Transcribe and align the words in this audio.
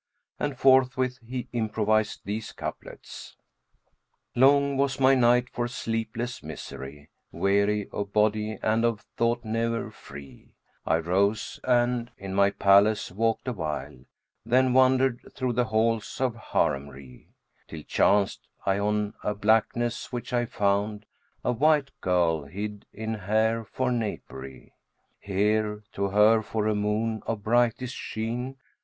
and 0.39 0.57
forthwith 0.57 1.19
he 1.23 1.47
improvised 1.53 2.21
these 2.25 2.53
couplets, 2.53 3.35
"Long 4.33 4.75
was 4.75 4.99
my 4.99 5.13
night 5.13 5.47
for 5.47 5.67
sleepless 5.67 6.41
misery; 6.41 7.11
* 7.21 7.25
Weary 7.31 7.87
of 7.91 8.11
body 8.11 8.57
and 8.63 8.83
of 8.83 9.01
thought 9.15 9.45
ne'er 9.45 9.91
free: 9.91 10.55
I 10.87 10.97
rose 10.97 11.59
and 11.63 12.09
in 12.17 12.33
my 12.33 12.49
palace 12.49 13.11
walked 13.11 13.47
awhile, 13.47 13.99
* 14.23 14.33
Then 14.43 14.73
wandered 14.73 15.19
thro' 15.35 15.51
the 15.51 15.65
halls 15.65 16.19
of 16.19 16.33
Haremry: 16.33 17.27
Till 17.67 17.83
chanced 17.83 18.47
I 18.65 18.79
on 18.79 19.13
a 19.21 19.35
blackness, 19.35 20.11
which 20.11 20.33
I 20.33 20.45
found 20.47 21.05
* 21.25 21.43
A 21.45 21.51
white 21.51 21.91
girl 22.01 22.45
hid 22.45 22.87
in 22.91 23.13
hair 23.13 23.63
for 23.63 23.91
napery: 23.91 24.73
Here 25.19 25.83
to 25.93 26.07
her 26.09 26.41
for 26.41 26.65
a 26.65 26.73
moon 26.73 27.21
of 27.27 27.43
brightest 27.43 27.93
sheen! 27.95 28.57